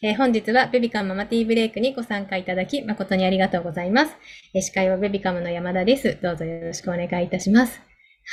[0.00, 4.16] えー、本日はベビカムママティーブレイクにご参加いただき誠にありがとうございます。
[4.54, 6.18] えー、司会はベビカムの山田です。
[6.22, 7.80] どうぞよろしくお願いいたします。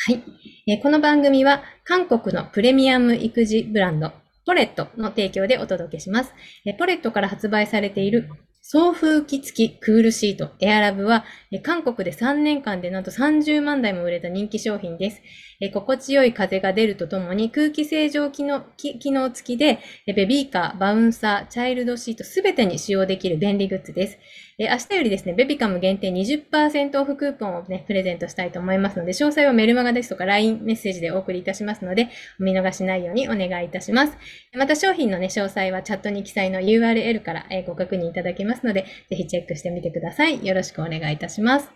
[0.06, 0.24] はい。
[0.68, 4.12] えー、この番組は韓国のプレミアム育児ブランド
[4.46, 6.34] ポレットの提供でお届けします。
[6.68, 8.30] えポレットから発売されている
[8.62, 11.24] 送風機付きクールシートエアラブは、
[11.62, 15.22] 韓国で3年間でなんと30万台も売れた人気商品です。
[15.62, 24.18] え心地よい風が出るとともに空気清浄機能機能付きで、えベビーカー、バウンサー、チャイルドシートすべてに使用できる便利グッズです。
[24.58, 34.18] え明日よりですね、ベビカム限定20%オフクーポンをね、プレゼントしたいと思いますので、詳細はメルマガですとか LINE メッセージでお送りいたしますので、お見逃しないようにお願いいたします。
[34.54, 40.46] また商品のね、詳細はチャットに記載の URL からご確認いただけますので、ぜひチェックしてみてください。
[40.46, 41.70] よろしくお願いいたします。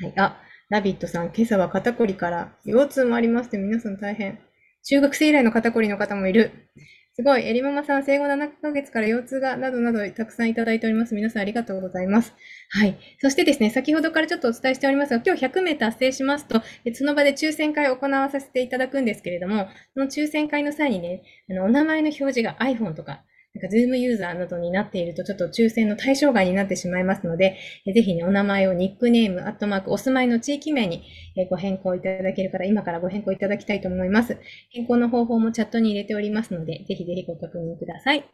[0.00, 0.12] はい。
[0.16, 0.40] あ、
[0.70, 4.38] ラビットさん、今朝は肩こりから腰痛もありますって皆さん大変。
[4.82, 6.68] 中学生以来の肩こりの方もいる。
[7.14, 7.48] すごい。
[7.48, 11.14] エリママさん、生後7ヶ月から腰痛が、などなどたくさんいただいております。
[11.14, 12.34] 皆さんありがとうございます。
[12.68, 12.98] はい。
[13.18, 16.60] そしてですね、先ほどからちょっとお伝えしておりますが、今日100名達成しますと、
[16.92, 23.24] その場で抽選会を行わさせていただくんですけれども、その抽選会の際にね、あのお名前の表示が iPhone とか、
[23.60, 27.58] なんか Zoom ユーザーなどになっているとちょっと抽選の対象外になってしまいますので、
[27.92, 31.02] ぜひね、お名前をニックネーム、アットマーク、お住まいの地域名に
[31.50, 34.38] ご変更いただけるから、今からご変更いただきたいと思います。
[34.70, 38.24] 変更の方法もチャットに入れておりますので、ぜひぜひご確認ください。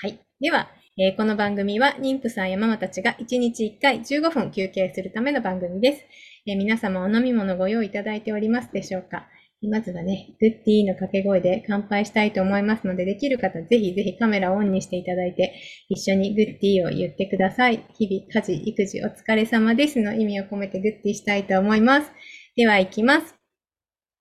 [0.00, 0.18] はい。
[0.40, 6.04] では、えー、この番組は妊婦さんやママたちが1日1回15分休憩するための番組です。
[6.46, 9.26] えー、皆様お飲み物ご用意いただいておりますでしょうか？
[9.68, 15.54] まずはね、グッディーの掛け声で乾杯したいと思いますので、できる方、ぜひぜひカメラをオンにしていただいて、
[15.88, 17.86] 一緒にグッディーを言ってください。
[17.98, 22.12] 日々、家事、育児、お疲れ様ですの意味を込めてグッディーしたいと思います。
[22.56, 23.34] では、行きます。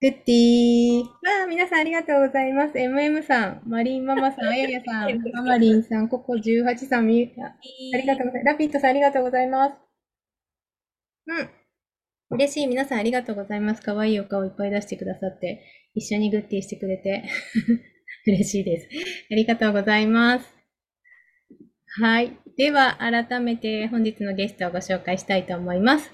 [0.02, 1.04] グッディー。
[1.04, 2.74] わあ、皆さんありがとうございます。
[2.78, 7.28] MM さん、マリンママさん、あややさん、ママリンさん、ココ18さん、みゆ。
[7.94, 8.54] ありがとうございます。
[8.54, 9.76] ラピットさん、ありがとうございます。
[11.28, 11.61] うん。
[12.32, 12.68] 嬉しい。
[12.68, 13.82] 皆さんありがとうございます。
[13.82, 15.64] 可愛いお顔いっぱい出してくださって、
[15.96, 17.26] 一緒にグッティしてくれて
[18.26, 18.88] 嬉しいです。
[19.32, 20.62] ありがとうございます。
[22.00, 22.38] はい。
[22.58, 26.10] では、改めて本日のゲストをご紹介したいと思います。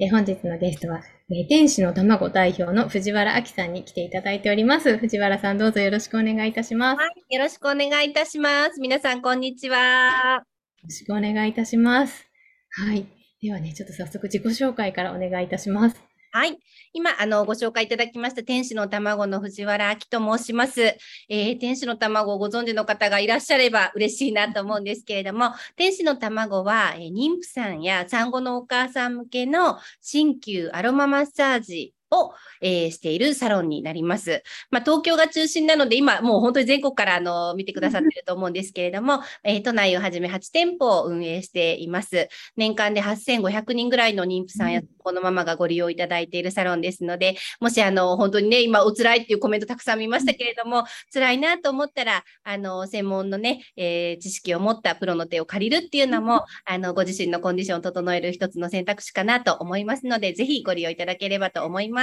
[0.00, 4.98] え本日のゲストは、え天使の卵代表の藤原明さんに来ていただいております。
[4.98, 6.98] 藤原さん、どうぞよろしくお願いいたします。
[6.98, 7.34] はい。
[7.34, 8.80] よろしくお願いいたします。
[8.80, 10.38] 皆さん、こんにちは。
[10.38, 10.44] よ
[10.82, 12.28] ろしくお願いいたします。
[12.70, 13.19] はい。
[13.42, 16.10] ではね、ちょっと早速自己紹介からお願いいたします。
[16.32, 16.58] はい。
[16.92, 20.80] 今、あの、ご紹介いただきました天使の卵の藤原明と申します。
[20.82, 34.42] えー、天使の卵をご存知の方がいらっしゃれば嬉しいなと思うんですけれども、天使の卵は、えー、妊婦さんや産後のお母さん向けの鍼灸アロママッサージを、えー、しているサロンになります。
[34.70, 42.28] まあ、東京が中心なので、今もう本当に全国からあの見てくださってると思うんですけれども、 えー、都内をはじめ8店舗を運営しています。
[42.56, 61.99] 年間で8500人ぐらいの妊婦さんやこのママがご利用いただいているサロンですので、もしあの本当にね、今お辛いっていうコメントたくさん見ましたけれども、辛いなと思ったら、あの専門のね、えー、知識を持ったプロの手を借りるっていうのも、あのご自身のコンディションを整える一つの選択肢かなと思いますので、ぜひご利用いただければと思います。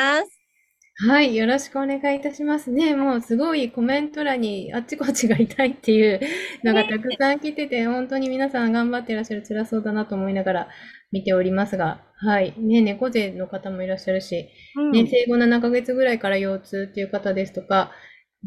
[0.99, 2.95] はい、よろしくお願いいたしますね。
[2.95, 6.19] もうすごいコメント欄にあっちこっちが痛いっていう
[6.63, 10.67] のがたくさん来てて、本当に皆さん頑張ってらっしゃる辛そうだなと思いながら
[11.11, 12.55] 見ておりますが、はい。
[12.57, 17.91] ね、猫背の方もいらっしゃるし、うん、ね、生後7ヶ月ぐらいから腰痛っていう方ですとか、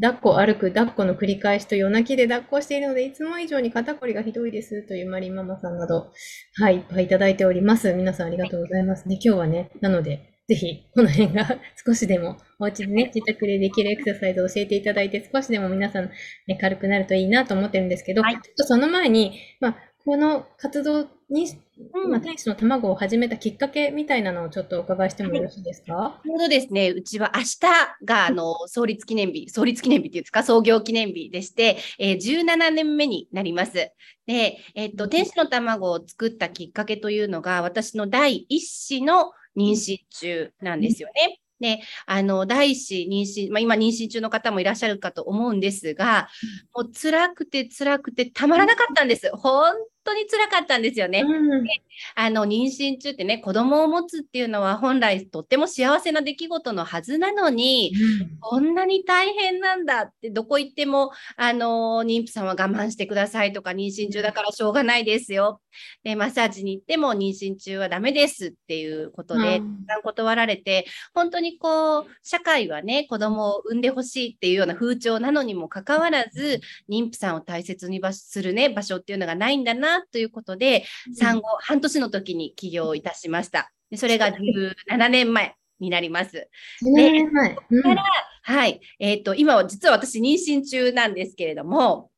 [0.01, 6.11] 抱っこ歩く、抱っこの繰り返しと夜泣きで抱っこしているので、いつも以上に肩こりがひどいですというマリンママさんなど、
[6.59, 7.93] はい、いっぱいいただいております。
[7.93, 9.19] 皆さんありがとうございますね。
[9.23, 11.47] 今日はね、なので、ぜひ、この辺が
[11.85, 16.11] 少しでも、お家でね、自宅でできるエクササイズを教えていただいて、少しでも皆さん、
[16.45, 21.47] ね、軽くなるといいなと思ってるんですけど、はい、ちょっとその前に、まあ、この活動に、
[21.93, 27.59] うん、まあ、天使の卵を始めたきっかけみたいなのをちょっとお伺いしてもよろしいですか、はい、ちょうどですね、うちは明日
[28.03, 33.91] が、あの、創立記念日、創立記念日っていうんですか、創業記念日でして、えー、17年目になります。
[34.25, 41.39] で、えっ、と、天使の卵を作ったきっかけというのが、私の第一子の妊娠中なんですよね。
[41.61, 46.27] で、あの、第一子妊娠、まあ、今妊娠中の方もいらっしゃるかと思うんですが、
[46.73, 49.29] もう辛くて辛くてたまらなかったんです。
[49.33, 51.21] 本当に辛かったんですよね。
[51.21, 51.67] うん。
[52.15, 57.93] あの、妊娠中ってね、子供を持つっていうのは本来とっても幸せな出来事のはずなのに、
[58.39, 65.61] こんなに大変なんだって、どこ行っても、あの、妊婦さんは我慢してくださいとか、妊娠中だからしょうがないですよ。
[66.03, 83.71] で、マッサージに行っても妊娠中はダメですっていうことで、うん断られて、本当にこう、社会はね、子供を産んでほしいっていうような風潮なのにもかかわらず、妊婦さんを大切にばするね、場所っていうのがないんだな、ということで、産後半年の時に起業いたしました。
[83.89, 86.47] でそれが17年前になります。
[86.83, 87.55] 17年前。
[87.71, 88.03] うんから
[88.43, 88.79] はい。
[88.99, 92.09] えっ、と、今は実は私妊娠中なんですけれども、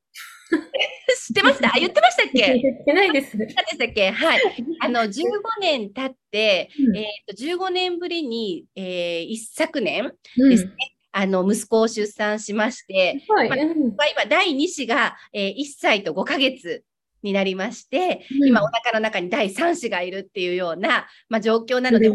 [1.28, 1.68] 知ってました？
[1.70, 2.60] あ言ってましたっけ？
[2.60, 3.36] 言ってないです。
[3.38, 4.12] 何でしたっけ？
[4.12, 4.40] はい。
[4.82, 5.24] あの、15
[5.62, 10.72] 年経って、うんえっ、と、15年ぶりに、えー一昨年うんですね、
[11.12, 13.50] あの、息子を出産しまして、はい。
[13.50, 13.60] まあ
[14.08, 16.84] 今、第2子が、えー1歳と5ヶ月
[17.24, 22.12] になりまして、うん今、お腹の中に第3子がいるっていうような、まあ、状況なので。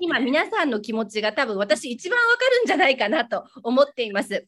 [0.00, 4.46] 今、皆さんの気持ちが多分私一番わかるんじゃないかなと思っています。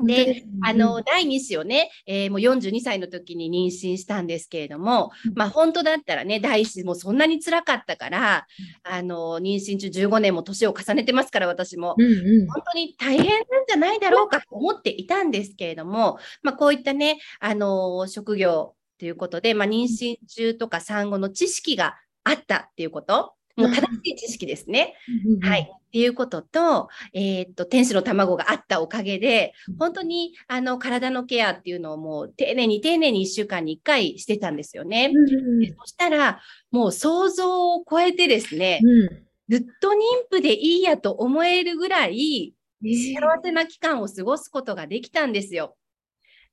[0.00, 8.46] で、あの、第2子をね、えーもう42歳の時に妊娠したんですけれども、まあ本当だったらね、第1子もそんなに辛かったから、
[8.84, 11.96] あの、妊娠中15年も年を重ねてますから、私も。
[11.98, 12.46] うんうん。
[12.46, 24.94] 本当に大変なんじゃないだろうかと思っていたんですけれども、まあこういったね、あの、職業ということで、まあ妊娠中とか産後の知識があったっていうこと、もう正しい知識ですね。
[25.42, 25.72] はい。
[25.88, 35.10] っていうことと、えーっと、天使の卵があったおかげでうん、本当に、あの、体のケアっていうのをもう丁寧に丁寧に1週間に1回してたんですよね。
[35.12, 36.40] うんでそしたら、
[36.70, 39.94] もう想像を超えてですね、うんずっと妊
[40.30, 42.54] 婦でいいやと思えるぐらい、
[42.84, 45.74] えー幸せな期間を過ごすことができたんですよ。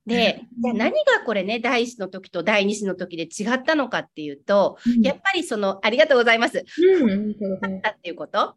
[0.06, 0.62] で、うん。
[0.62, 6.64] じゃあ何がこれね、第1子の時と第2子の時で違ったのかっていうと、やっぱりその、ありがとうございます。
[6.78, 8.54] うん、ありがとうございますだっていうこと。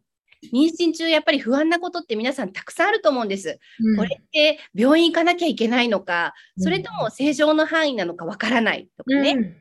[0.54, 3.60] 妊娠中やっぱり不安なことって皆さんたくさんあると思うんです。
[3.80, 3.98] うん。
[3.98, 9.31] これって病院行かなきゃいけないのか、それとも正常の範囲なのかわからないとかね。
[9.31, 9.56] うん、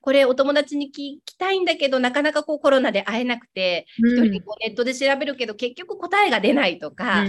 [0.00, 7.26] これお友達に聞きたいんだけど、なかなかこうコロナで会えなくて、うん、一人でこうネットで調べるけど、結局答えが出ないとか、っ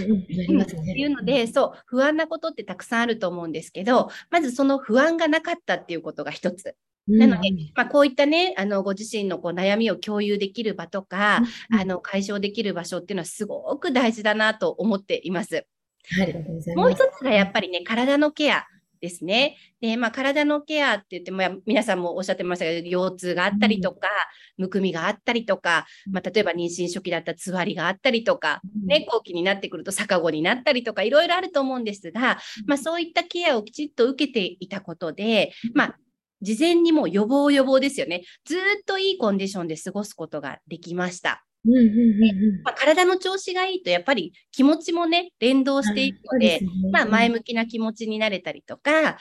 [0.54, 0.94] ますね。
[0.94, 6.76] ていうので、そう、不安なことってたくさんあると思うんですけど、まずその不安がなかったっていうことが一つ。
[7.08, 11.42] なのでうんまあ、こういったね、あの、ご自身のこう悩みを共有できる場とか、
[11.72, 11.80] うん。
[11.80, 15.68] あの、解消できる場所っていうのはすごく大事だなと思っています。
[16.20, 16.92] ありがとうございもう。
[16.92, 18.66] 一つがやっぱりね、体のケア
[19.06, 19.58] ですね。
[19.82, 24.10] で、まあ、体のケアって言っても、や皆さんもおっしゃってましたけど、腰痛があったりとか、
[24.58, 35.98] むくみがあったりとか、まあ、例えば妊娠初期だったらつわりがあったりとか、ね、後期になってくると逆子になったりとか、いろいろあると思うんですが、まあ、そういったケアをきちっと受けていたことで、まあ、
[36.42, 38.24] 事前にもう予防予防ですよね。
[38.46, 41.45] ずーっといいコンディションで過ごすことができました。
[41.66, 42.62] うんうんうんうん。
[42.64, 49.18] まあ、体の調子がいいと、やっぱり気持ちもね、連動していくので、まあ、前向きな気持ちになれたりとか、あ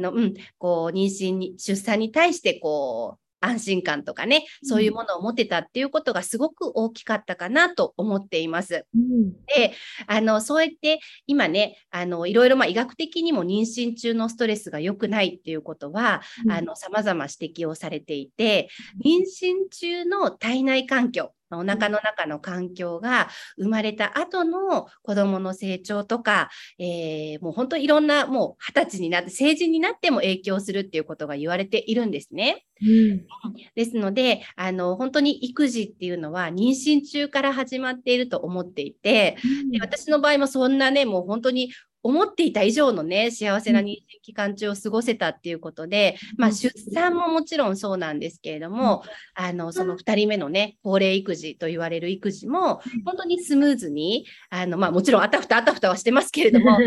[0.00, 8.86] の、うん、こう、妊娠に、出産に対して、こう、安心感とかね、そういうものを持てたっていうことがすごく大きかったかなと思っています。
[8.94, 9.32] うん。
[9.46, 9.74] で、
[10.06, 18.68] あの、そうやって今ね、あの、いろいろまあ医学的にも妊娠中のストレスが良くないっていうことは、あの、様々指摘をされていて、
[19.04, 23.28] 妊娠中の体内環境、お腹の中の環境が
[23.58, 32.64] 生まれた後の子供の成長とか、えーもう本当いろんなもう二十歳になって成人になっても影響するっていうことが言われているんですね。
[32.80, 33.26] うん。
[33.74, 39.36] ですので、あの、本当に育児っていうのは妊娠中から始まっていると思っていて、
[39.72, 41.70] で私の場合もそんなね、もう本当に
[42.08, 49.02] 思っていた以上のね、幸せな妊娠期間中を過ごせたっていうことで、まあ出産ももちろんそうなんですけれども、
[49.34, 56.78] あの、その2人目のね、高齢育児と言われる育児も、本当にスムーズに、あの、まあもちろんあたふたあたふたはしてますけれども、 あ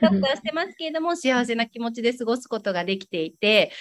[0.00, 3.72] たふたはしてますけれども、幸せな気持ちで過ごすことができていて、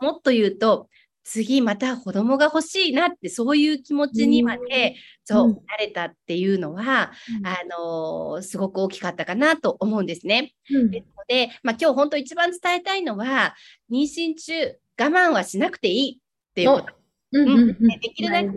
[0.00, 0.88] もっと言うと、
[1.24, 5.54] 次また子供が欲しいなって、そういう気持ちにまで、そう、うん。
[5.66, 7.12] なれたっていうのは、
[7.44, 10.52] あのーすごく大きかったかなと思うんですね。
[10.70, 10.90] うん。
[10.90, 13.54] ですので、まあ、今日本当一番伝えたいのは、
[13.90, 16.86] 妊娠中、我慢はしなくていいっていうこと。
[17.32, 17.88] うんうんうん。
[17.88, 18.50] できるだけ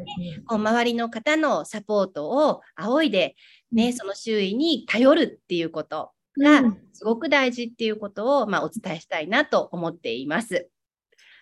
[0.45, 3.35] こう周りの方のサポートを仰いで、
[3.71, 6.77] ね、その周囲に頼るっていうことがうん。
[6.91, 10.69] すごく大事っていうことを、まあ、お伝えしたいなと思っています。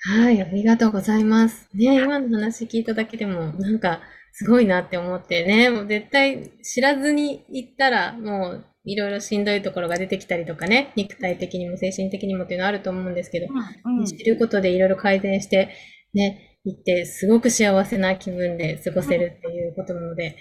[0.06, 1.70] はい、ありがとうございます。
[1.74, 4.02] ね、今の話聞いただけでも、なんか、
[4.34, 13.48] すごいなって思ってね、もう絶対知らずに行ったら、もういろいろしんどいところが出てきたりとかね、肉体的にも精神的にもっていうのはあると思うんですけど、
[13.86, 14.06] うんうん。
[14.06, 15.70] 知ることでいろいろ改善して、
[16.14, 20.36] ね、いって、すごく幸せな気分で過ごせるっていうことなので、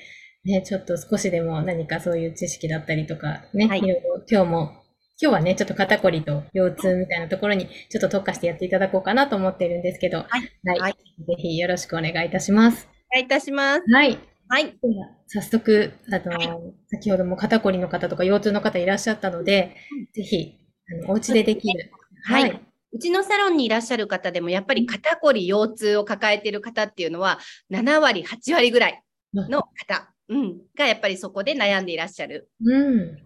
[0.44, 3.78] ね、ちょっと少しでも何かそういう知識だったりとか、ね、はい。
[3.78, 4.81] いろいろ今日も、
[5.20, 10.80] 今日はね、ちょっと肩こりと腰痛みたいなところにちょっと特化してやっていただこうかなと思っているんですけど、はいはい。
[10.80, 12.88] はいぜひよろしくお願いいたします。
[13.12, 13.82] お願いいたします。
[13.92, 14.18] はい。
[14.48, 14.64] はい。
[14.64, 19.76] では早速、あの、は先ほども肩こりの方とか腰痛の方いらっしゃったので、
[20.14, 20.58] ぜひ、
[21.04, 21.90] あの、お家でできる。
[22.24, 22.60] はい。
[22.92, 27.38] うちのサロンにいらっしゃる方でも、やっぱり肩こり、腰痛を抱えている方っていうのは、
[27.70, 29.02] 7割、8割ぐらい
[29.32, 32.48] の方、うん、がやっぱりそこで悩んでいらっしゃる。
[32.64, 33.16] うん。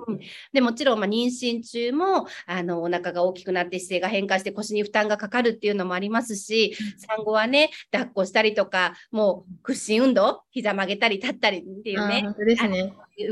[0.52, 12.25] でもちろん、まあ、妊娠中もあのお腹が大きくなって姿勢が変化して腰に負担がかかるっていうのもありますし、産後はね、抱っこしたりとか、もう屈伸運動、膝曲げたり立ったりっていうね。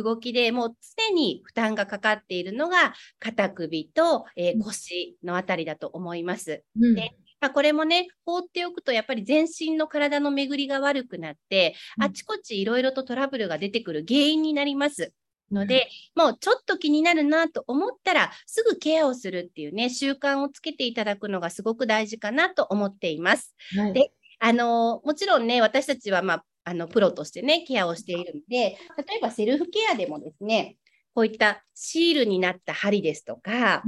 [0.02, 0.76] 動きでもう
[1.08, 6.62] 常に負担がかかっているのが肩首と、えー腰のあたりだと思います。
[6.80, 7.14] うんで
[7.44, 15.12] まあ、これもね、放っておくとやっぱり全身の体の巡りが悪くなって、うんあちこちいろいろとトラブルが出てくる原因になります。
[15.52, 23.54] ので、もうちょっと気になるなと思ったら、すぐケアをするっていうね、習慣をつけていただくのがすごく大事かなと思っています。
[23.76, 24.10] はいで
[24.40, 30.76] あのもちろんね、私たちは、まあ、あのプロとしてね、ケアをしているので、例えばセルフケアでもですね、
[31.14, 33.82] こういったシールになった針ですとか、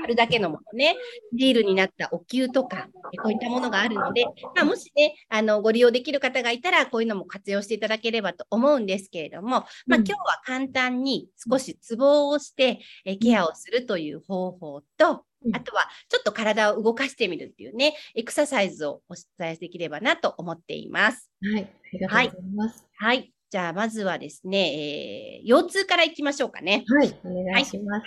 [0.00, 0.96] 貼るだけのものね、
[1.36, 9.48] シールになったお灸とか、えこういったものがあるので、まあ、もしね、あのご利用できる方がいたら、こういうのも活用していただければと思うんですけれども、
[9.86, 21.32] まあ、うん今日は簡単に少しツボをして、えケアをするという方法と、うんあとはちょっと体を動かしてみるっていうね、エクササイズをお伝えできればなと思っています。
[21.42, 21.62] はい。
[21.64, 22.86] ありがとうございます。
[22.96, 23.32] はい。
[23.52, 26.86] じゃあ、まずはですね、えー腰痛からいきましょうかね。
[26.88, 27.20] はい。
[27.22, 28.06] お願いします。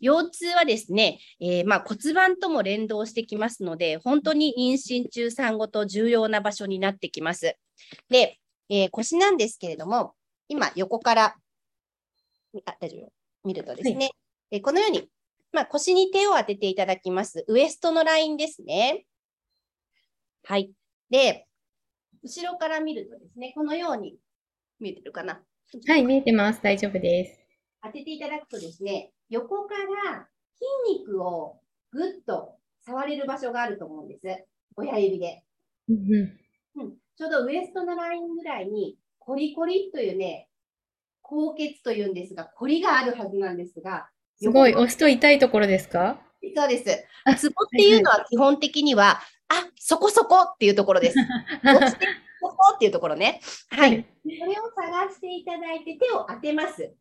[0.00, 7.54] 腰痛はですね、えーまあ、骨盤とも連動してきますので、本当に妊娠中産後と重要な場所になってきます。
[8.08, 8.38] で、
[8.70, 10.14] えー腰なんですけれども、
[10.48, 11.36] 今横から、
[12.64, 13.12] あ大丈夫
[13.44, 14.08] 見るとですね、
[14.50, 15.06] えーこのように、
[15.52, 17.44] まあ、腰に手を当てていただきます。
[17.46, 19.04] ウエストのラインですね。
[20.44, 20.72] はい。
[21.10, 21.46] で、
[22.22, 24.16] 後ろから見るとですね、このように
[24.80, 25.40] 見えてるかな？
[25.86, 26.60] はい、見えてます。
[26.62, 27.40] 大丈夫です。
[27.82, 30.26] 当てていただくとですね、横から
[30.86, 31.60] 筋肉を
[31.92, 32.56] ぐっと
[32.86, 34.44] 触れる場所があると思うんです。
[34.76, 35.42] 親指で。
[35.88, 40.48] うんうんうん、ちょうどウエストのラインぐらいに、コリコリというね、
[41.22, 44.08] 高血というんですが、コリがあるはずなんですが、
[44.40, 44.70] すごい。
[44.70, 46.20] 横押すと痛いところですか？
[46.56, 47.34] そうですあ。
[47.34, 51.16] ツボっていうのは基本的には、あ、そこそこっていうところです。
[52.40, 53.40] ここっていうところね。
[53.70, 54.06] はい。。
[54.22, 56.94] それを探していただいて手を当てます。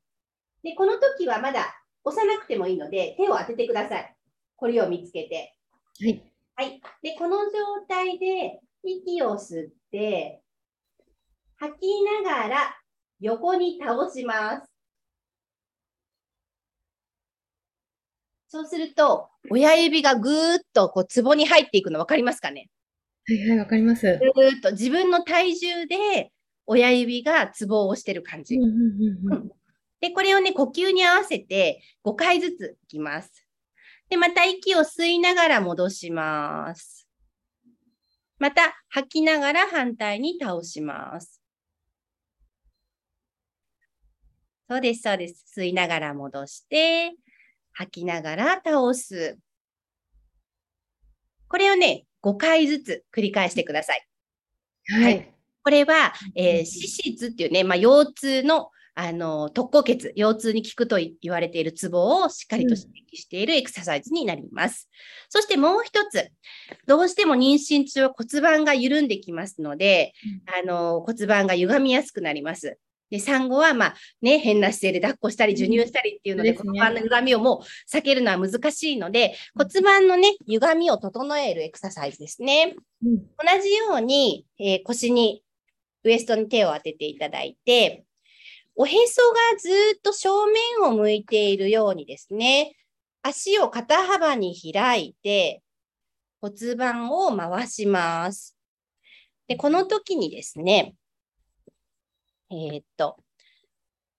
[0.64, 1.66] で、この時はまだ
[2.04, 4.16] 押さなくてもいいので、手を当ててください。
[4.56, 5.56] これを見つけて。
[6.00, 6.34] はい。
[6.56, 6.82] はい。
[7.04, 7.52] で、この状
[7.88, 10.42] 態で息を吸って、
[11.58, 12.78] 吐きながら
[13.20, 14.72] 横に倒します。
[18.50, 22.70] そうすると、親指がぐーっとこう壺に入っていくの分かりますかね？
[23.30, 24.06] はいはい、わかります。
[24.36, 26.32] ぐーっと自分の体重で
[26.66, 28.58] 親指が壺を押してる感じ。
[30.00, 33.32] で、これをね、呼吸に合わせて5回ずついきます。
[34.10, 37.10] で、また息を吸いながら戻します。
[38.40, 41.42] また吐きながら反対に倒します。
[44.70, 45.46] そうです、そうです。
[45.58, 47.12] 吸いながら戻して、
[47.74, 49.38] 吐きながら倒す。
[51.50, 54.08] これをね、5回ずつ繰り返してください。
[54.90, 55.34] はい。
[55.64, 64.90] これは、えー、うん脂質っていうね、まあ、腰痛の、あの、特効血、腰痛に効くと言われているツボをしっかりと刺激しているエクササイズになります。
[65.30, 66.32] そしてもう一つ、
[66.88, 70.14] どうしても妊娠中は骨盤が緩んできますので、
[70.64, 72.80] あの、骨盤が歪みやすくなります。
[73.10, 82.76] で、産後は、まあ、ね、変な姿勢で抱っこしたり、授乳したりっていうので、骨盤の歪みをもう避けるのは難しいので、骨盤のね、歪みを整えるエクササイズですね。
[83.04, 85.44] うん同じように、えー腰に、
[86.04, 88.06] ウエストに手を当てていただいて、
[88.76, 92.76] おへそがずーっと正面を向いているようにですね、
[93.22, 95.64] 足を肩幅に開いて、
[96.42, 98.56] 骨盤を回します。
[99.48, 100.96] で、この時にですね、
[102.52, 103.18] えーっと、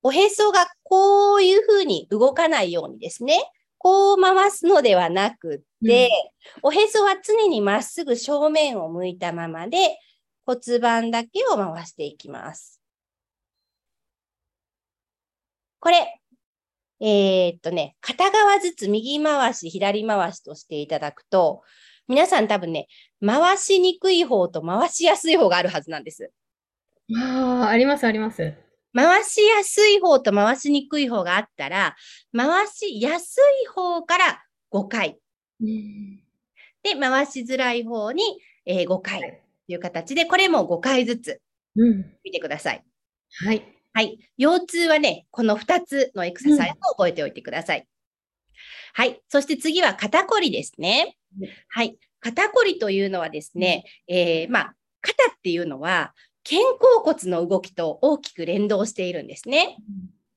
[0.02, 3.38] おへそがこういうふうに動かないようにですね、
[3.78, 6.10] こう回すのではなくって、
[6.62, 9.98] おへそは常にまっすぐ正面を向いたままで
[10.44, 12.80] 骨盤だけを回していきます。
[15.80, 16.20] これ、
[17.00, 21.62] えーっとね、片側ずつ右回し、左回しとしていただくと、
[22.08, 22.88] 皆さん多分ね、
[23.24, 26.32] 回しにくい方と回しやすい方があるはずなんです。
[27.16, 28.54] ああ、あります、あります。
[28.94, 31.96] 回しやすい方と回しにくい方があったら、
[32.36, 35.18] 回しやすい方から5回。
[35.60, 36.20] うん
[36.82, 38.22] で、回しづらい方に、
[38.64, 39.26] えー5回と
[39.72, 41.40] いう形で、これも5回ずつ
[41.76, 42.14] うん。
[42.24, 42.84] 見てください。
[43.44, 43.62] はい。
[43.92, 44.18] はい。
[44.36, 47.86] 腰痛はね、この2つのエクササイズを覚えておいてください。
[48.94, 49.20] はい。
[49.28, 51.48] そして次は肩こりですねうん。
[51.68, 51.98] はい。
[52.20, 56.14] 肩こりというのはですね、えーまあ、肩っていうのは、
[56.48, 59.76] 肩甲骨の動きと大きく連動しているんですね。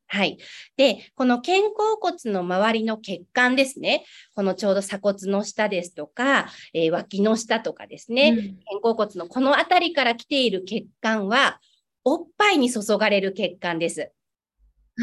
[0.07, 0.37] はい。
[0.75, 4.03] で、この肩甲骨の周りの血管ですね。
[4.35, 8.35] このちょうど鎖骨の下ですとか、えー脇の下とかですね。
[8.37, 11.61] うん肩甲骨のこの辺りから来ている血管は、
[12.03, 14.11] おっぱいに注がれる血管です。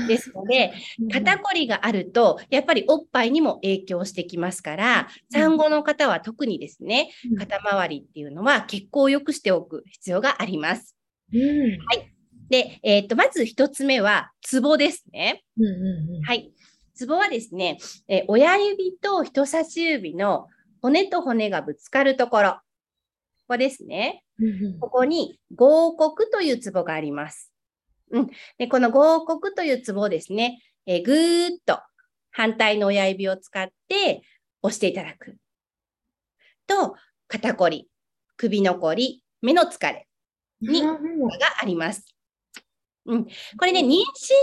[0.06, 0.74] ですので、
[1.10, 10.97] 肩こりがあると、やっぱりおっぱいにも影響してきますから、産後の方は特にですね、うん肩周りっていうのは血行を良くしておく必要があります。
[11.32, 11.78] うん。
[12.48, 15.44] で、えっ、と、まず一つ目は、ツボですね。
[15.58, 16.22] うんうんうん。
[16.22, 16.52] はい。
[16.94, 20.48] ツボはですね、えー親指と人差し指の
[20.82, 22.50] 骨と骨がぶつかるところ。
[22.50, 22.58] こ
[23.50, 24.24] こですね。
[24.40, 27.52] うんうんここに合谷というツボがあります。
[28.10, 28.30] うん。
[28.58, 31.80] で、この合谷というツボをですね、えーぐーっと
[32.32, 34.22] 反対の親指を使って
[34.62, 35.36] 押していただく。
[36.66, 36.96] と、
[37.28, 37.88] 肩こり、
[38.36, 40.07] 首のこり、目の疲れ
[40.60, 40.98] にが
[41.62, 42.14] あります。
[43.08, 43.24] うん。
[43.24, 43.30] こ
[43.64, 43.94] れね、妊娠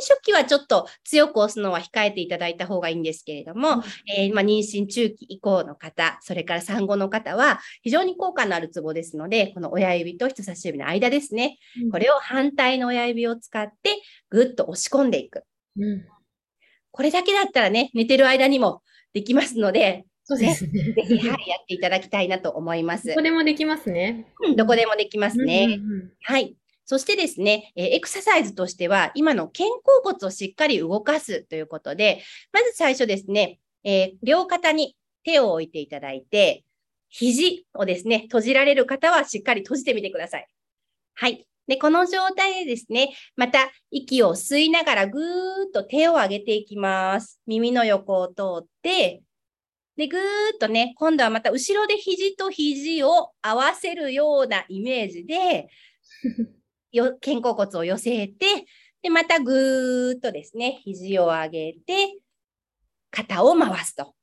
[0.02, 3.84] 初期はちょっと強く押すのは控えていただいた方がいいんですけれども、うん
[4.18, 11.60] えーまあ、妊娠中期以降の方、それから産後の方は非常に効果のあるツボですので、この親指と人差し指の間ですね。
[11.92, 15.44] これを反対の親指を使ってぐっと押し込んでいく。
[15.78, 16.06] うん。
[16.92, 18.82] これだけだったらね、寝てる間にも
[19.14, 20.92] できますので、そうですね。
[20.94, 23.22] ぜひ、はい、やっていただきたいなと思いますどこ。
[23.22, 24.28] でもできますね。
[24.42, 25.66] うんどこでもできますね。
[25.80, 26.56] うんうんはい。
[26.84, 36.64] そしてですね、えーエクササイズとしては、今の肩甲骨をしっかり動かすということで、まず最初ですね、えー両肩に手を置いていただいて、
[37.10, 40.48] 肘をですね、閉じられる方はしっかり閉じてみてください。
[41.14, 41.46] はい。
[41.68, 45.24] で、この状態でですね、また息を吸いながらぐー
[45.68, 47.42] っと手を上げていきます。
[47.48, 49.22] 耳の横を通って、
[49.98, 50.22] で、ぐー
[50.56, 55.70] っとね、今度はまた後ろで肘と肘を合わせるようなイメージで、
[56.92, 58.66] よ肩甲骨を寄せて、
[59.02, 62.18] で、またぐーっとですね、肘を上げて、
[63.12, 64.14] 肩を回すと。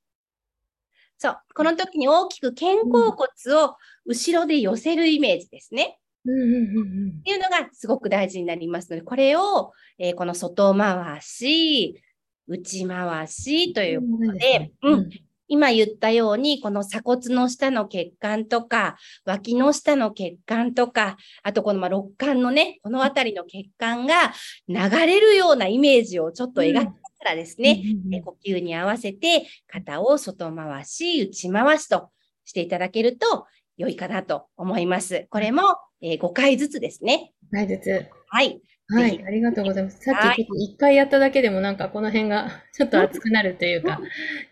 [1.17, 1.39] そう。
[1.55, 5.99] この時に大きく肩甲骨を後ろで寄せるイメージですね。
[6.25, 12.03] うんうんうんうんっていうのがすごく大事になりますので、これを、えーこの外回し、
[12.49, 15.11] 内回しということで、うん、
[15.53, 24.33] 今言ったように、この鎖骨の下の血管とか、脇の下の血管とか、あとこのまあ肋間のね、このあたりの血管が
[24.67, 26.91] 流れるようなイメージをちょっと描きなが
[27.27, 32.09] らですね、えー呼吸に合わせて肩を外回し、内回しと
[32.47, 33.45] していただけると
[33.77, 35.27] 良いかなと思います。
[35.29, 35.65] これも、
[36.01, 37.35] えー5回ずつですね。
[37.53, 38.07] はい、ずつ。
[38.29, 38.59] はい。
[38.93, 39.99] はい、ありがとうございます。
[40.01, 44.01] さっきちょっと一回やっただけでもなんかこの辺が ちょっと熱くなるというか、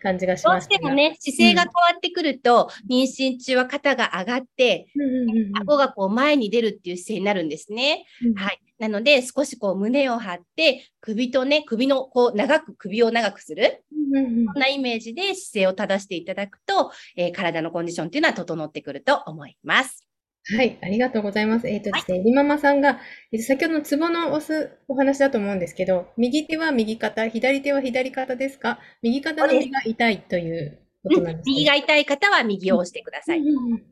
[0.01, 0.71] 感じがしどうましが。
[0.71, 5.57] したてもね、姿勢が変わってくると、妊娠中は肩が上がって、うんうんうんうん。
[5.57, 8.05] 顎がこう前に出るっていう姿勢になるんですね。
[8.25, 8.59] うんはい。
[8.79, 13.83] なので、少しこう胸を張って、首とね、首のこう長く、首を長くする。
[13.91, 20.10] うんうんうんそんなイメージで姿勢を正していただくと、えー体のコンディションっていうのは整ってくると思います。
[20.55, 21.67] はい、ありがとうございます。
[21.67, 22.99] えっとですね、りママさんが、
[23.31, 28.79] えっと、先ほどのツボの押すお話だと思うんですけど、右手は右肩、左手は左肩ですか？
[29.03, 31.53] 右肩の右が痛いということなんですね。
[31.53, 33.39] 右が痛い方は右を押してください。
[33.39, 33.83] うんうんうん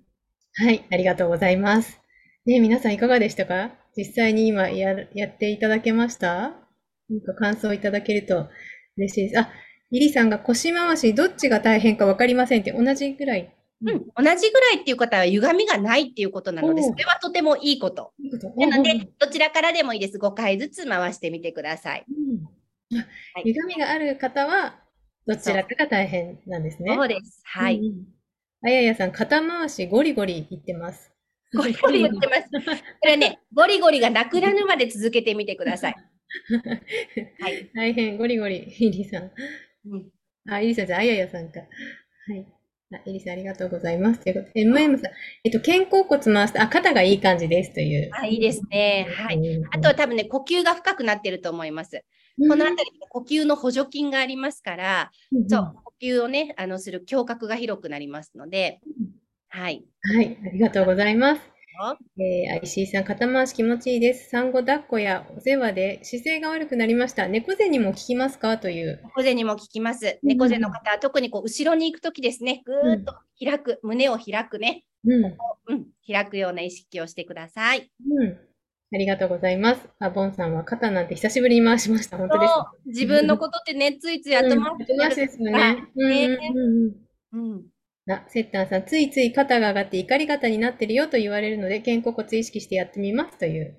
[0.56, 2.02] はい、ありがとうございます。
[2.48, 3.72] ね、皆さんいかがでしたか？
[3.96, 6.54] 実際に今やる、やっていただけました？
[7.10, 8.48] なんか感想いただけると
[8.98, 9.40] 嬉しいです。
[9.40, 9.52] あ、
[9.92, 13.56] リリさんが腰回しどっちが大変かわかりませんって同じぐらい。
[13.82, 18.12] うん、同じぐらいっていう方は歪みがないっていうことなので、それはとてもいいこと。
[18.58, 20.18] なのでどちらからでもいいです。
[20.18, 22.06] 5回ずつ回してみてください。
[22.10, 22.60] うん
[22.92, 22.96] あ
[23.36, 24.76] はい歪みがある方は、
[25.28, 26.96] どちらかが大変なんですね。
[26.96, 27.42] そうです。
[27.46, 27.78] はい。
[27.78, 28.06] うんうん。
[28.64, 31.12] あややさん、肩回しゴリゴリ言ってます。
[31.54, 32.50] ゴリゴリ言ってます。
[32.50, 35.96] これはね、ゴリゴリがなくなるまで続けてみてください。
[37.40, 37.72] はい。
[37.76, 39.32] 大変、ゴリゴリ、イリさん。
[39.86, 40.10] うん
[40.50, 41.60] あ、イリさんじゃあ、あややさんか。
[41.60, 41.66] は
[42.36, 42.46] い。
[42.92, 44.22] あ、イリさん、ありがとうございます。
[44.22, 45.12] ということで、MM さん、
[45.44, 48.10] えっと、肩甲骨回して、あ、肩がいい感じですという。
[48.14, 49.08] あ、いいですね。
[49.12, 49.38] はい。
[49.38, 52.04] うんあとは多分ね、呼吸が深くなってると思います。
[52.50, 58.80] このあたりに呼吸の補助筋がありますから、うんそう、呼吸をね、あの、する胸郭が広くなりますので、
[59.50, 59.84] はい。
[60.16, 61.42] はい、ありがとうございます。
[62.20, 64.30] えー、石井さん、肩回し気持ちいいです。
[64.30, 67.28] 産後抱っこやお世話で姿勢が悪くなりました。
[67.28, 68.58] 猫背にも効きますか？
[68.58, 69.00] という。
[69.06, 70.20] 猫背にも効きます。
[70.22, 75.28] うん猫背の方は特にこう後ろに行くときですね、ぐーっと開く、胸を開くね、うん、う
[75.74, 77.90] ん、開くような意識をしてください。
[78.12, 78.38] うん。
[78.92, 79.88] ありがとうございます。
[80.00, 82.18] あ、ボンさんは肩なんて久しぶりに回しました。
[82.18, 82.54] 本当です。
[82.88, 85.88] 自分のことってね、ついつい後回しうんすよね。
[85.96, 87.64] うんねうんうんうんうん。
[88.16, 93.76] あ、セッタンさん、ついつい肩が上がって怒り肩になってるよと言われるので、肩甲骨意識してやってみますという。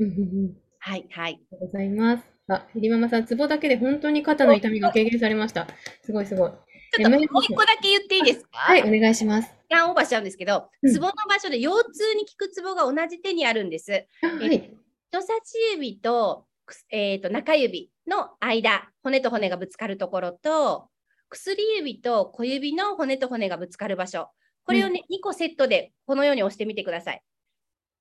[0.78, 1.32] はい、はい。
[1.34, 2.24] ありがとうございます。
[2.48, 5.68] あ、ヘリママさん、ツボだけで本当に肩の痛みが軽減されました。
[6.02, 6.50] すごいすごい。
[6.92, 8.48] ちょっともう一個だけ言っていいですか？
[8.52, 9.54] はい、お願いします。
[9.68, 14.06] 時間オーバーしちゃうんですけど、うんツボの場所で腰痛に効くツボが同じ手にあるんです。
[14.22, 14.74] あはい。
[15.12, 16.46] 人差し指と,
[16.90, 20.88] えーと中指の間、骨と骨がぶつかるところと、
[21.30, 24.28] 薬指と小指の骨と骨がぶつかる場所。
[24.64, 27.22] これをね、2個セットでこのように押してみてください。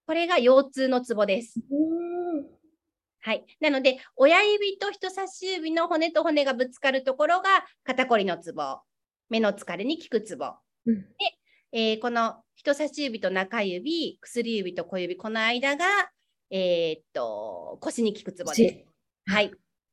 [0.06, 1.60] これが腰痛のツボです。
[3.22, 3.46] はい。
[3.60, 8.80] なので、親指と人差し指の骨と骨がぶつかるところが肩こりのツボ。
[9.30, 10.54] 目の疲れに効くツボ。
[10.86, 11.06] うん
[11.72, 15.86] えーこの人差し指と中指、薬指と小指、この間が、
[16.50, 18.86] えーっと、腰に効くツボです。
[19.28, 19.52] はい。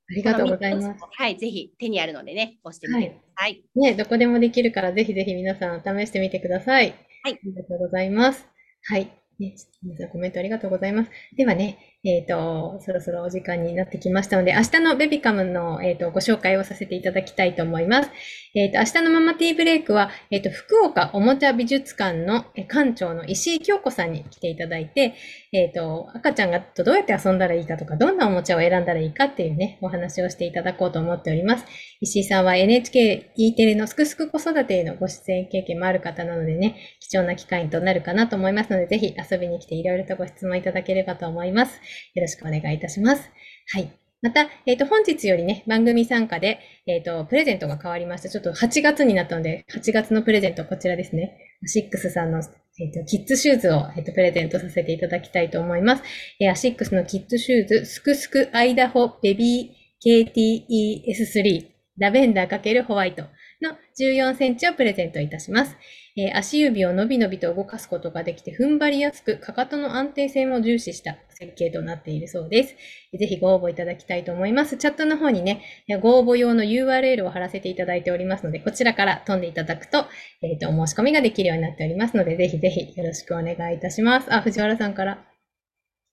[0.09, 1.05] ありがとうございます。
[1.13, 1.37] はい。
[1.37, 3.65] ぜひ手にあるのでね、押してみてください。
[3.75, 6.95] ね、どこでもできるから、ぜひぜひ皆さん試してみてください。
[7.25, 8.47] はいありがとうございます。
[8.85, 9.11] はい。
[9.41, 11.11] ね、皆さんコメントありがとうございます。
[11.37, 18.11] ではね、えっ、と、そろそろお時間になってきましたので、明日のベビカムの、えっ、と、ご紹介をさせていただきたいと思います。
[18.55, 25.17] えっ、と、明日のママティーブレイクは、えっ、と、福岡おもちゃ美術館のえ館長の石井京子さんに来ていただいて、
[25.53, 31.65] えっ、と、赤ちゃんがどうやって遊んだらいいかとか、どんなおもちゃを選んだらいいかっていうね、お話をしていただこうと思っております。
[32.01, 41.81] 石井さんは NHKE テレのすくすく子育てへのご出演経験もある方なのでね、貴重な機会となるかなと思いますので、ぜひ遊びに来ていろいろとご質問いただければと思います。
[42.15, 43.31] よろしくお願いいたします。
[43.73, 43.91] はい。
[44.23, 48.29] また、えっ、と、本日よりね、番組参加で、えっ、と、プレゼントが変わりました。
[48.29, 51.39] ちょっと8月になったので、8月のプレゼント、こちらですね。
[51.63, 52.41] アシックスさんの、
[52.81, 56.03] えっ、と、キッズシューズを、えっ、と、プレゼントさせていただきたいと思います。
[56.41, 61.67] えーアシックスのキッズシューズ、すくすくアイダホベビー KTES3
[61.99, 63.23] ラベンダー×ホワイト
[63.63, 65.77] の14センチをプレゼントいたします。
[66.17, 72.75] えー足指をのびのびと動かすことができて踏ん張りやすく、かかとの安定性も重視した設計となっているそうです。
[73.19, 74.79] ぜひご応募いただきたいと思います。
[74.79, 80.07] チャットの方にね、えーご応募用の URL を貼らせていただいておりますので、こちらから飛んでいただくと、
[80.43, 84.35] えっ、と、お申し込みができるようになっておりますので、ぜひぜひよろしくお願いいたします。
[84.35, 85.25] あ、藤原さんから。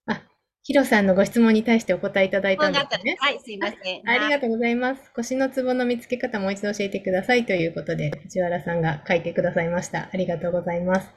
[0.07, 0.23] あ、
[0.63, 3.17] ヒロさんのご質問に対してお答えいただいたんですね。
[3.19, 4.01] はい、すいません。
[4.09, 5.11] ありがとうございます。
[5.13, 10.09] 腰のツボの見つけ方もう一度教えてくださいということで、藤原さんが書いてくださいました。
[10.11, 11.09] ありがとうございます。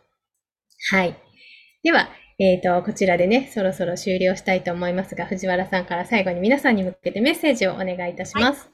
[0.91, 1.17] はい。
[1.83, 2.09] では、
[2.39, 8.71] えっ、と、こちらでね、そろそろ終了したいと思いますが、藤原さんから最後に皆さんに向けてメッセージをお願いいたします。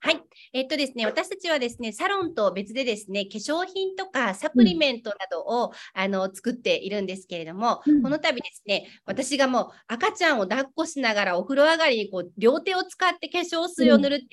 [0.00, 0.20] はい。
[0.54, 8.02] えっとですね、私たちはですね、サロンと別でですね、化粧品とかサプリメントなどを、あの作っているんですけれども、うん。
[8.02, 14.26] この度ですね、私がもう赤ちゃんを抱っこしながらお風呂上がりにこう両手を使って化粧水を塗るってい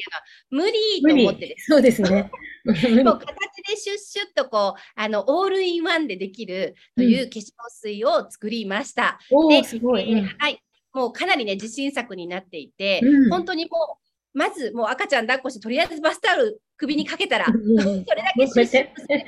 [0.51, 2.29] うのは無理と思ってですそうですね。
[3.03, 3.25] もう形
[3.67, 9.19] でシュッシュッとこう、あの、オールインワンでできるという化粧水を作りました。
[9.29, 10.01] でおー、すごい。
[10.01, 10.25] えーうん。
[10.37, 10.61] はい。
[10.91, 13.29] もうかなりね、自信作になっていて、うん。
[13.29, 18.03] 本当にもう、まずもう赤ちゃん抱っこして、とりあえずバスタオル首にかけたら、そうん。
[18.03, 19.25] れだけシュッシュッとすれ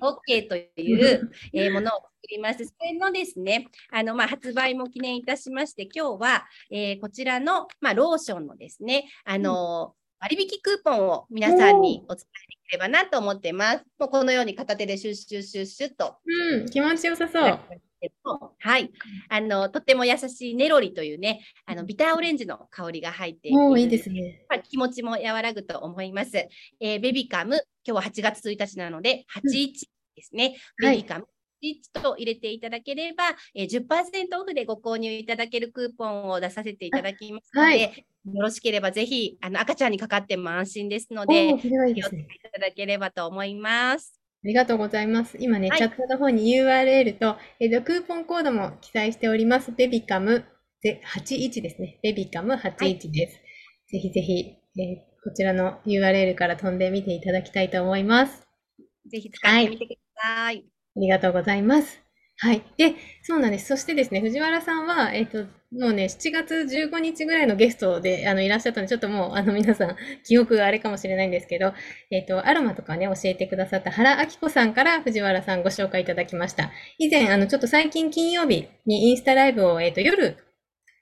[0.00, 13.84] ば OK という、えーものを作りまして、それのですね、あの、まあ、発売も記念いたしまして、今日は、えーこちらの、まあ、ローションのですね、あの割引クーポンを皆さんにお伝えできればなと思ってます。
[13.98, 16.16] もうこのように片手でシュッシュッシュッシュッと。
[16.24, 17.60] うん、気持ちよさそう。
[18.58, 18.90] はい。
[19.28, 24.44] あの、とっても優しいネロリというね、あの、ビターオレンジの香りが入っていいいですね。
[24.48, 26.36] まあ気持ちも和らぐと思います。
[26.80, 27.56] えーベビカム、
[27.86, 29.72] 今日は8月1日なので、81
[30.14, 30.56] ですね。
[30.78, 31.26] はいベビカム。
[31.62, 42.22] 81と入れていただければ、えー、10%オフでご購入いただけるクーポンを出させていただきますので、はいよろしければぜひあの赤ちゃんにかかっても安心ですのおで、ー、それはいいですね。
[42.22, 44.15] 利用していただければと思います。
[44.46, 45.36] ありがとうございます。
[45.40, 49.72] 今ね、はいチャットの方に URL と、えっと、クーポンコードも記載しております。
[49.72, 50.44] ベビカム
[50.80, 51.98] ぜ81ですね。
[52.00, 53.40] ベビカム81です。
[53.90, 58.46] ぜひぜひ、えーこちらの URL から飛んでみていただきたいと思います。
[59.10, 60.64] ぜひ使ってみてください。
[60.96, 62.00] ありがとうございます。
[62.38, 62.62] はい。
[62.76, 63.66] で、そうなんです。
[63.66, 65.46] そしてですね、藤原さんは、えっと、
[65.78, 71.74] もうね、7月15日ぐらいのゲストであのいらっしゃったので、ちょっともうあの皆さん、 記憶があれかもしれないんですけど、
[72.10, 76.72] えっ、と、アロマとかね、教えてくださった原明子さんから藤原さんご紹介いただきました。
[76.98, 80.36] 以前、あの、ちょっと最近金曜日にインスタライブを、えっ、と、夜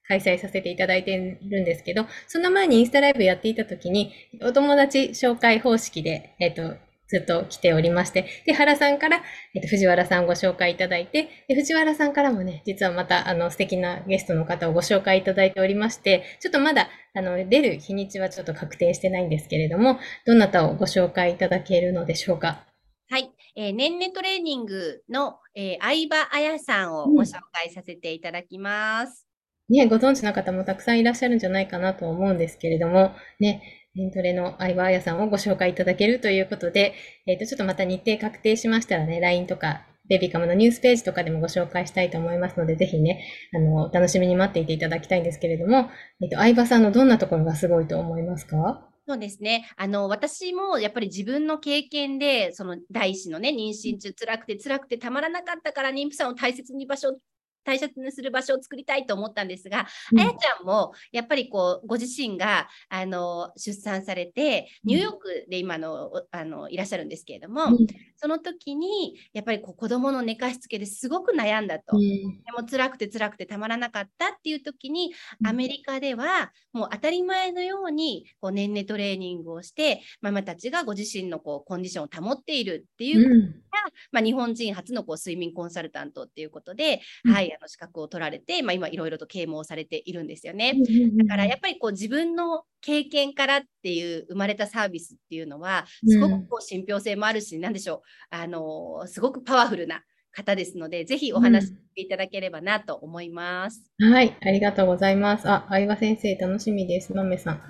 [0.08, 6.74] 開催させていただいてるんですけど、その前にインスタライブやっていた時に、お友達紹介方式で、えっ、と、
[7.14, 9.22] ずっと来ておりまして、で、原さんから、
[9.55, 22.66] えっと、藤原さんをご紹介いただいて、で、藤原さんからもね、実はまた、あの、素敵なゲストの方をご紹介いただいておりまして、ちょっとまだ、あの、出る日にちはちょっと確定してないんですけれども、どなたをご紹介いただけるのでしょうか？
[23.11, 29.27] はい、えー、年々トレーニングの、えー、相葉彩さんをご紹介させていただきます。
[29.68, 33.62] ね、ご存知の方もたくさんいらっしゃるんじゃないかなと思うんですけれども、ね、
[33.94, 36.94] メントレの相葉彩さんをご紹介いただけるということで、
[37.26, 45.88] えっ、と、ちょっとまた日程確定しましたらね、LINE とか、ベビカムのニュースページとかでもご紹介したいと思いますので、ぜひね、あの、楽しみに待っていていただきたいんですけれども、
[46.20, 48.87] えっ、と、相葉さんのどんなところがすごいと思いますか？
[49.07, 49.70] そうですね。
[49.76, 57.16] あの、私もやっぱり自分の経験で、その第一子のね、妊娠中辛くて辛くてたまらなかったから妊婦さんを大切に場所
[57.64, 60.20] 大切にする場所を作りたいと思ったんですが、うん。
[60.20, 67.87] あやちゃんもやっぱりこうご自身があの出産されてニューヨークで今のおあのいらっしゃるんですけれども、うん。
[68.16, 71.96] その時にやっぱりこう子供の寝かしつけですごく悩んだと。
[71.96, 72.00] うん。
[72.00, 75.46] でも辛くて辛くてたまらなかったっていう時にうん。
[75.48, 83.64] アメリカではもう当たり前のようにこう年齢トレーニングをしてママたちがご自身のこうコンディションを保っているっていううん。
[84.12, 87.33] まあ、日本人初のこう睡眠コンサルタントっていうことで、うん。
[87.33, 90.74] はい、あの資格を取られて、まあ、今いろいろと啓蒙されているんですよね。
[91.16, 103.82] だだからやっぱりこう自分の経験からっていう生まれたサービスっていうのはすごくこう信憑性もあるし、なんでしょうあのすごくパワフルな方ですのでぜひお話ししていただければなと思います。
[104.00, 105.48] はい、ありがとうございます。
[105.48, 107.14] あ、相葉先生、楽しみです。
[107.14, 107.60] まめさん。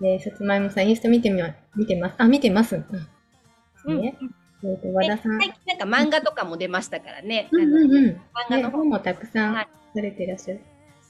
[0.00, 2.14] で、さつまいもさん、インスタ見てみま、見てます。
[2.18, 2.82] あ、見てます。
[3.84, 4.00] うん。
[4.00, 4.18] ね。
[4.64, 5.38] えっと、和田さん。
[5.38, 7.48] 最近なんか漫画とかも出ましたからね。
[7.52, 8.06] うんうんうん。
[8.06, 10.60] ね、あの漫画の方本もたくさんはいされていらっしゃる。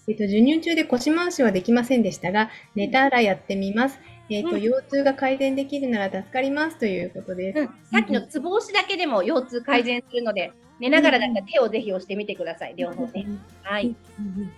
[0.06, 3.98] えっと、授乳中で腰回しはできませんでしたが、寝たらやってみます。
[4.30, 7.58] えっと、うん腰痛が改善できるなら助かりますということです。
[7.60, 13.26] うん、さっきのつぼ押しだけでも腰痛改善するので、寝ながらだったら手をぜひ押してみてください、両方ね。
[13.62, 13.86] はい。
[14.18, 14.52] うんうん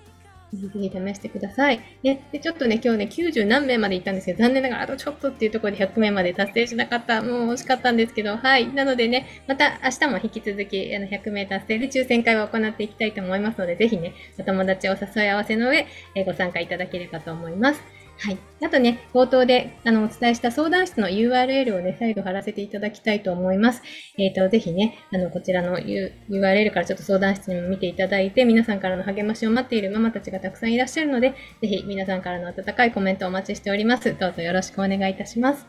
[0.52, 1.80] ぜひぜひ試してください。
[2.02, 7.22] ね、でちょっとね、今日ね、90何名まで行ったんですけど、残念ながらあとちょっとっていうところで100名まで達成しなかった。
[7.22, 8.72] もう惜しかったんですけど、はい。
[8.72, 17.99] なのでね、また明日も引き続きあの100名達成で抽選会を行っていきたいと思いますので、ぜひね、お友達を誘い合わせの上、えご参加いただければと思います。
[18.22, 18.38] はい。
[18.62, 23.82] あとね、冒頭であのお伝えした相談室の URL をね、再度貼らせていただきたいと思います。
[24.18, 31.30] えっ、と、ぜひね、あの、こちらの U- URL からちょっと相談室にも見ていただいて、皆さんからの励ましを待っているママたちがたくさんいらっしゃるので、
[31.62, 34.14] ぜひ皆さんからの温かいコメントをお待ちしております。
[34.18, 35.66] どうぞよろしくお願いいたします。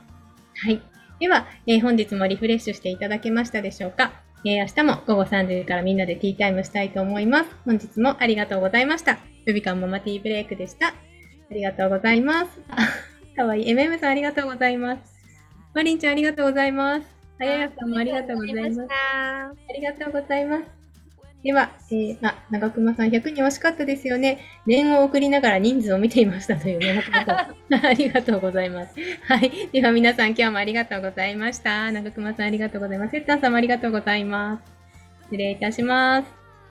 [0.65, 0.81] はい。
[1.21, 4.11] では、えー本日もリフレッシュしていただけましたでしょうか？
[4.43, 7.49] えー明日も午後3時からみんなでティータイムしたいと思います。
[7.63, 9.19] 本日もありがとうございました。
[9.45, 10.93] ルビカンママティーブレイクでした。
[11.51, 12.61] ありがとうございます。
[12.69, 12.77] あ
[13.35, 13.73] かわいい。
[13.73, 15.01] MM さんありがとうございます。
[15.73, 17.05] マリンちゃんありがとうございます。
[17.39, 18.87] あややさんもありがとうございます。
[18.89, 20.63] ありがとうございます。
[21.43, 24.39] では、えー、あ、長熊さん、100に惜しかったですよね。
[24.65, 27.85] 念を送りながら人数を見ていましたという 長熊さん。
[27.85, 28.95] ありがとうございます。
[29.27, 29.51] はい。
[29.73, 31.91] では皆さん、今日もありがとうございました。
[31.91, 33.11] 長熊さん、ありがとうございます。
[33.11, 34.63] せったんさんもありがとうございます。
[35.23, 36.40] 失礼いたします。